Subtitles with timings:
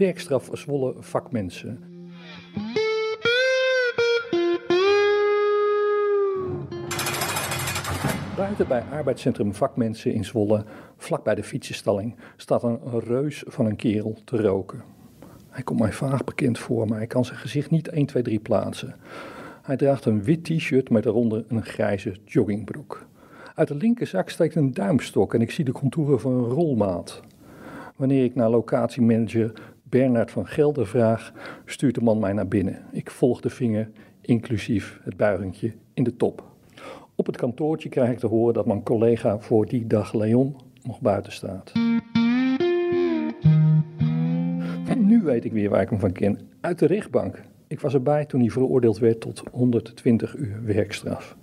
[0.00, 1.78] werkstraf Zwolle vakmensen.
[8.36, 10.64] Buiten bij arbeidscentrum Vakmensen in Zwolle,
[10.96, 14.82] vlak bij de fietsenstalling, staat een reus van een kerel te roken.
[15.48, 18.38] Hij komt mij vaag bekend voor, maar hij kan zijn gezicht niet 1, 2, 3
[18.38, 18.94] plaatsen.
[19.62, 23.06] Hij draagt een wit t-shirt met daaronder een grijze joggingbroek.
[23.54, 27.20] Uit de linkerzak steekt een duimstok en ik zie de contouren van een rolmaat.
[27.96, 29.52] Wanneer ik naar locatiemanager
[29.90, 31.32] Bernard van Gelder vraag,
[31.64, 32.82] stuurt de man mij naar binnen.
[32.92, 33.90] Ik volg de vinger,
[34.20, 36.44] inclusief het buigingje in de top.
[37.14, 41.00] Op het kantoortje krijg ik te horen dat mijn collega voor die dag Leon nog
[41.00, 41.72] buiten staat.
[44.96, 46.38] Nu weet ik weer waar ik hem van ken.
[46.60, 47.42] Uit de rechtbank.
[47.66, 51.36] Ik was erbij toen hij veroordeeld werd tot 120 uur werkstraf.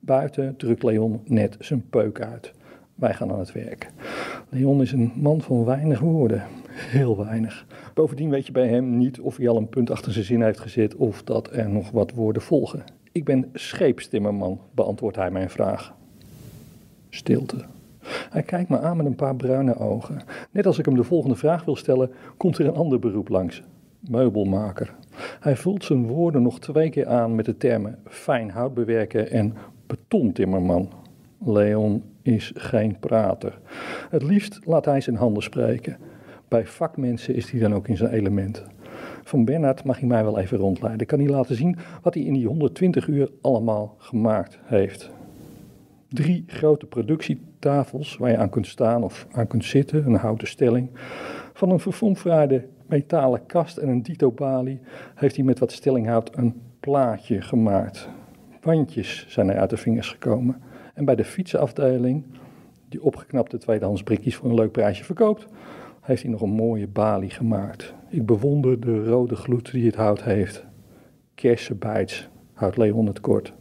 [0.00, 2.52] Buiten drukt Leon net zijn peuk uit.
[3.02, 3.90] Wij gaan aan het werk.
[4.48, 6.42] Leon is een man van weinig woorden.
[6.68, 7.66] Heel weinig.
[7.94, 10.60] Bovendien weet je bij hem niet of hij al een punt achter zijn zin heeft
[10.60, 12.84] gezet of dat er nog wat woorden volgen.
[13.12, 15.94] Ik ben scheepstimmerman, beantwoordt hij mijn vraag.
[17.10, 17.56] Stilte.
[18.30, 20.22] Hij kijkt me aan met een paar bruine ogen.
[20.50, 23.62] Net als ik hem de volgende vraag wil stellen, komt er een ander beroep langs.
[24.00, 24.94] Meubelmaker.
[25.40, 29.54] Hij vult zijn woorden nog twee keer aan met de termen fijn hout bewerken en
[29.86, 31.01] betontimmerman.
[31.44, 33.58] Leon is geen prater.
[34.10, 35.96] Het liefst laat hij zijn handen spreken.
[36.48, 38.64] Bij vakmensen is hij dan ook in zijn element.
[39.22, 41.06] Van Bernhard mag hij mij wel even rondleiden.
[41.06, 45.10] Kan hij laten zien wat hij in die 120 uur allemaal gemaakt heeft.
[46.08, 50.90] Drie grote productietafels waar je aan kunt staan of aan kunt zitten, een houten stelling.
[51.52, 54.80] Van een verfomfraaide metalen kast en een dito-balie
[55.14, 58.08] heeft hij met wat stellinghout een plaatje gemaakt.
[58.62, 60.62] Wandjes zijn er uit de vingers gekomen.
[60.92, 62.24] En bij de fietsenafdeling,
[62.88, 65.46] die opgeknapte tweedehands brikjes voor een leuk prijsje verkoopt,
[66.00, 67.94] heeft hij nog een mooie balie gemaakt.
[68.08, 70.64] Ik bewonder de rode gloed die het hout heeft.
[71.34, 73.52] Kersenbijts, houdt Leon het kort.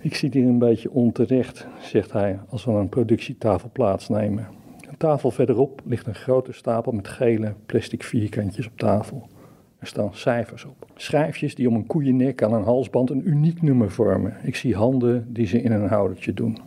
[0.00, 4.48] Ik zit hier een beetje onterecht, zegt hij als we aan een productietafel plaatsnemen.
[4.88, 9.28] Een tafel verderop ligt een grote stapel met gele plastic vierkantjes op tafel.
[9.78, 10.86] Er staan cijfers op.
[10.94, 14.36] Schrijfjes die om een koeiennek aan een halsband een uniek nummer vormen.
[14.42, 16.58] Ik zie handen die ze in een houdertje doen.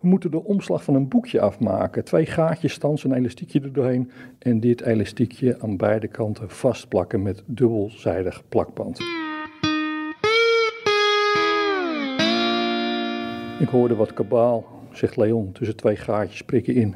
[0.00, 2.04] We moeten de omslag van een boekje afmaken.
[2.04, 4.10] Twee gaatjes, stans, een elastiekje er doorheen.
[4.38, 8.98] En dit elastiekje aan beide kanten vastplakken met dubbelzijdig plakband.
[13.58, 16.88] Ik hoorde wat kabaal, zegt Leon, tussen twee gaatjes prikken in.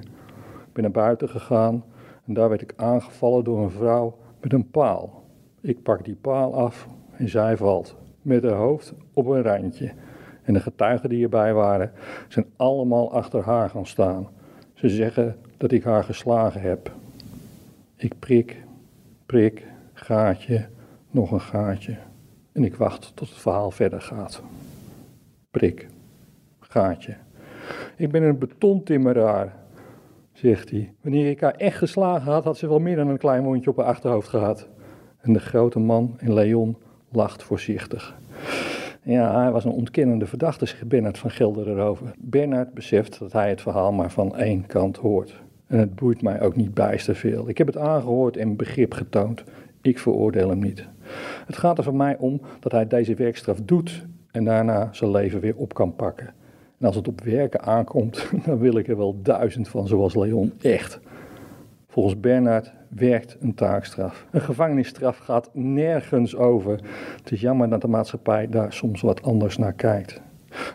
[0.66, 1.84] Ik ben naar buiten gegaan
[2.26, 5.26] en daar werd ik aangevallen door een vrouw met een paal.
[5.60, 9.92] Ik pak die paal af en zij valt, met haar hoofd op een randje.
[10.42, 11.92] En de getuigen die erbij waren,
[12.28, 14.28] zijn allemaal achter haar gaan staan.
[14.74, 16.92] Ze zeggen dat ik haar geslagen heb.
[17.96, 18.64] Ik prik,
[19.26, 20.66] prik, gaatje,
[21.10, 21.96] nog een gaatje.
[22.52, 24.42] En ik wacht tot het verhaal verder gaat.
[25.50, 25.88] Prik,
[26.60, 27.16] gaatje.
[27.96, 29.56] Ik ben een betontimmeraar,
[30.32, 30.92] zegt hij.
[31.00, 33.76] Wanneer ik haar echt geslagen had, had ze wel meer dan een klein mondje op
[33.76, 34.68] haar achterhoofd gehad.
[35.20, 36.76] En de grote man in Leon
[37.12, 38.16] lacht voorzichtig.
[39.02, 42.14] Ja, hij was een ontkennende verdachte, zegt Bernard van Gelder erover.
[42.18, 45.42] Bernard beseft dat hij het verhaal maar van één kant hoort.
[45.66, 47.48] En het boeit mij ook niet bijster veel.
[47.48, 49.44] Ik heb het aangehoord en begrip getoond.
[49.80, 50.86] Ik veroordeel hem niet.
[51.46, 55.40] Het gaat er voor mij om dat hij deze werkstraf doet en daarna zijn leven
[55.40, 56.26] weer op kan pakken.
[56.78, 60.52] En als het op werken aankomt, dan wil ik er wel duizend van, zoals Leon.
[60.60, 61.00] Echt.
[61.98, 64.26] Volgens Bernard werkt een taakstraf.
[64.30, 66.80] Een gevangenisstraf gaat nergens over.
[67.16, 70.20] Het is jammer dat de maatschappij daar soms wat anders naar kijkt.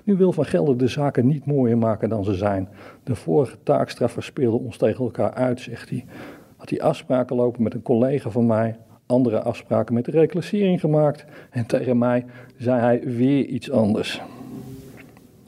[0.04, 2.70] Nu wil Van Gelder de zaken niet mooier maken dan ze zijn.
[3.04, 6.06] De vorige taakstraffer speelde ons tegen elkaar uit, zegt hij.
[6.58, 11.26] Had hij afspraken lopen met een collega van mij, andere afspraken met de reclassering gemaakt
[11.50, 12.26] en tegen mij
[12.58, 14.22] zei hij weer iets anders.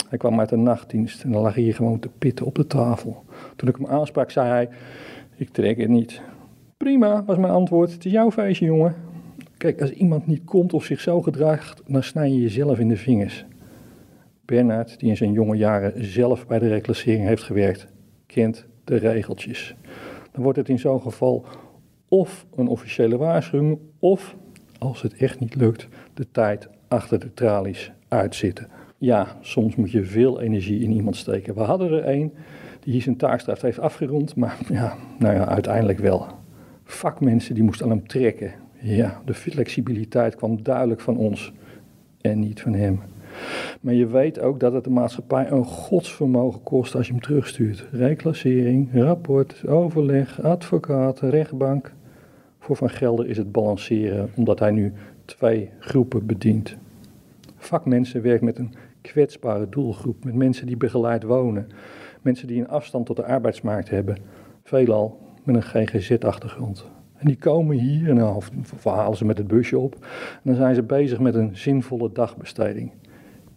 [0.09, 3.23] Hij kwam uit de nachtdienst en dan lag hier gewoon te pitten op de tafel.
[3.55, 4.69] Toen ik hem aansprak, zei hij:
[5.37, 6.21] Ik trek het niet.
[6.77, 7.91] Prima, was mijn antwoord.
[7.91, 8.95] Het is jouw feestje, jongen.
[9.57, 12.97] Kijk, als iemand niet komt of zich zo gedraagt, dan snij je jezelf in de
[12.97, 13.45] vingers.
[14.45, 17.87] Bernard, die in zijn jonge jaren zelf bij de reclassering heeft gewerkt,
[18.25, 19.75] kent de regeltjes.
[20.31, 21.45] Dan wordt het in zo'n geval
[22.07, 24.35] of een officiële waarschuwing, of,
[24.77, 28.67] als het echt niet lukt, de tijd achter de tralies uitzitten.
[28.97, 31.55] Ja, soms moet je veel energie in iemand steken.
[31.55, 32.33] We hadden er een
[32.85, 36.27] die hier zijn taakstraf heeft afgerond, maar ja, nou ja, uiteindelijk wel.
[36.83, 38.51] Vakmensen die moesten aan hem trekken.
[38.79, 41.53] Ja, de flexibiliteit kwam duidelijk van ons
[42.21, 43.01] en niet van hem.
[43.81, 47.87] Maar je weet ook dat het de maatschappij een godsvermogen kost als je hem terugstuurt.
[47.91, 51.93] Reclassering, rapport, overleg, advocaat, rechtbank.
[52.59, 54.93] Voor Van Gelder is het balanceren omdat hij nu
[55.25, 56.75] twee groepen bedient.
[57.57, 61.67] Vakmensen werkt met een kwetsbare doelgroep, met mensen die begeleid wonen,
[62.25, 64.17] mensen die een afstand tot de arbeidsmarkt hebben,
[64.63, 66.85] veelal met een GGZ-achtergrond.
[67.15, 69.95] En die komen hier en dan verhalen ze met het busje op.
[70.33, 72.91] En dan zijn ze bezig met een zinvolle dagbesteding.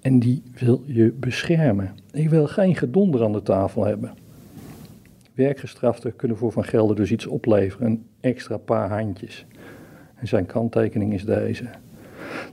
[0.00, 1.94] En die wil je beschermen.
[2.12, 4.14] Ik wil geen gedonder aan de tafel hebben.
[5.34, 9.46] Werkgestraften kunnen voor Van Gelder dus iets opleveren, een extra paar handjes.
[10.14, 11.64] En zijn kanttekening is deze.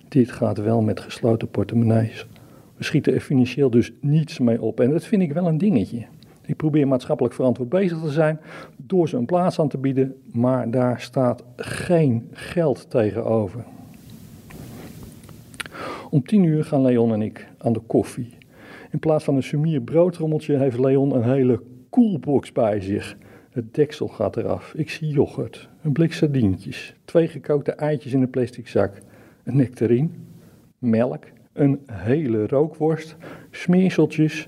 [0.08, 2.28] Dit gaat wel met gesloten portemonnees.
[2.78, 4.80] We schieten er financieel dus niets mee op.
[4.80, 6.06] En dat vind ik wel een dingetje.
[6.46, 8.40] Ik probeer maatschappelijk verantwoord bezig te zijn
[8.78, 13.64] door ze een plaats aan te bieden, maar daar staat geen geld tegenover.
[16.10, 18.38] Om tien uur gaan Leon en ik aan de koffie.
[18.92, 23.18] In plaats van een sumier broodrommeltje heeft Leon een hele koelbox bij zich.
[23.52, 24.74] Het deksel gaat eraf.
[24.74, 29.02] Ik zie yoghurt, een blik sardientjes, twee gekookte eitjes in een plastic zak,
[29.44, 30.10] een nectarine,
[30.78, 31.24] melk,
[31.56, 33.16] een hele rookworst,
[33.52, 34.48] smeerseltjes,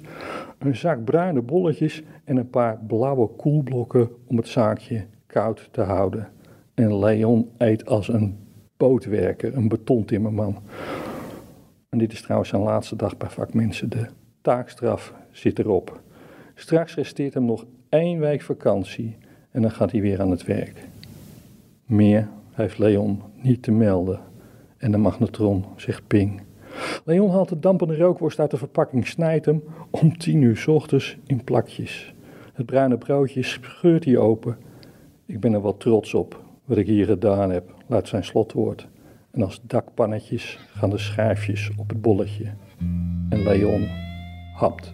[0.58, 6.30] een zak bruine bolletjes en een paar blauwe koelblokken om het zaakje koud te houden.
[6.74, 8.38] En Leon eet als een
[8.78, 10.58] bootwerker, een betontimmerman.
[11.90, 13.90] En dit is trouwens zijn laatste dag bij vakmensen.
[13.90, 14.08] De
[14.42, 16.02] taakstraf zit erop.
[16.56, 19.18] Straks resteert hem nog één week vakantie
[19.52, 20.88] en dan gaat hij weer aan het werk.
[21.86, 24.20] Meer heeft Leon niet te melden.
[24.78, 26.42] En de magnetron zegt ping.
[27.06, 31.18] Leon haalt de dampende rookworst uit de verpakking, snijdt hem om tien uur s ochtends
[31.26, 32.14] in plakjes.
[32.54, 34.58] Het bruine broodje scheurt hij open.
[35.26, 38.88] Ik ben er wel trots op wat ik hier gedaan heb, luidt zijn slotwoord.
[39.32, 42.54] En als dakpannetjes gaan de schijfjes op het bolletje.
[43.30, 43.88] En Leon
[44.56, 44.94] hapt.